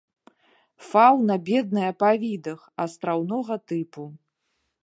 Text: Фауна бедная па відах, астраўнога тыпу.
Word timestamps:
Фауна 0.87 1.35
бедная 1.51 1.91
па 2.01 2.11
відах, 2.25 2.59
астраўнога 2.87 3.53
тыпу. 3.73 4.03